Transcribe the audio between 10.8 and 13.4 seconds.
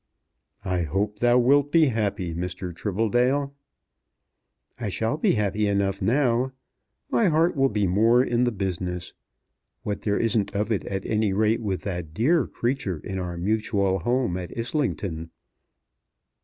at any rate with that dear creature in our